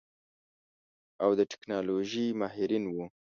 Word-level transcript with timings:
او 1.23 1.29
د 1.39 1.41
ټيکنالوژۍ 1.51 2.27
ماهرين 2.39 2.83
وو. 2.89 3.03